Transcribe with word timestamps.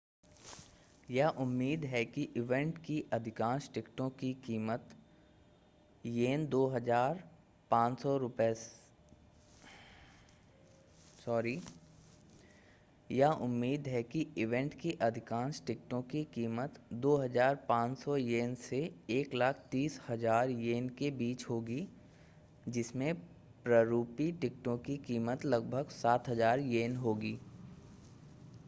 यह 1.09 1.27
उम्मीद 1.39 1.83
है 1.85 2.03
कि 2.05 2.21
ईवेंट 2.37 2.77
की 2.77 2.95
अधिकांश 3.13 3.69
टिकटों 3.73 4.09
की 4.11 4.31
कीमत 4.45 4.93
¥ 6.05 6.13
2,500 6.55 7.99
से 18.61 18.79
¥130,000 19.09 20.89
के 20.97 21.11
बीच 21.19 21.45
होगी 21.49 21.87
जिसमें 22.69 23.13
प्ररूपी 23.65 24.31
टिकटों 24.41 24.77
की 24.79 24.97
कीमत 25.07 25.45
लगभग 25.45 25.89
¥7,000 25.91 26.95
होगी। 26.97 27.37